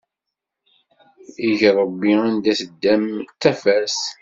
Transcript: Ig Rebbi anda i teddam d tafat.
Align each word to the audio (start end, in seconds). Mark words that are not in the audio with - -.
Ig 1.49 1.61
Rebbi 1.77 2.13
anda 2.27 2.49
i 2.53 2.55
teddam 2.59 3.03
d 3.21 3.31
tafat. 3.41 3.97